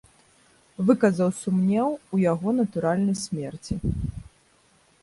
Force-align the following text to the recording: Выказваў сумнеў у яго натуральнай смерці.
Выказваў 0.87 1.29
сумнеў 1.43 1.89
у 2.17 2.23
яго 2.31 2.49
натуральнай 2.61 3.17
смерці. 3.27 3.73